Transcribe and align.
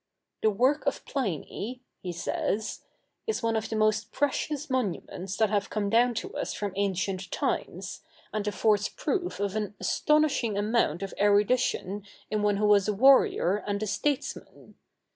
"The 0.41 0.49
work 0.49 0.87
of 0.87 1.05
Pliny," 1.05 1.83
he 2.01 2.11
says, 2.11 2.81
"is 3.27 3.43
one 3.43 3.55
of 3.55 3.69
the 3.69 3.75
most 3.75 4.11
precious 4.11 4.67
monuments 4.67 5.37
that 5.37 5.51
have 5.51 5.69
come 5.69 5.91
down 5.91 6.15
to 6.15 6.33
us 6.35 6.55
from 6.55 6.73
ancient 6.75 7.29
times, 7.29 8.01
and 8.33 8.47
affords 8.47 8.89
proof 8.89 9.39
of 9.39 9.55
an 9.55 9.75
astonishing 9.79 10.57
amount 10.57 11.03
of 11.03 11.13
erudition 11.19 12.03
in 12.31 12.41
one 12.41 12.57
who 12.57 12.65
was 12.65 12.87
a 12.87 12.93
warrior 12.93 13.57
and 13.57 13.83
a 13.83 13.85
statesman. 13.85 14.73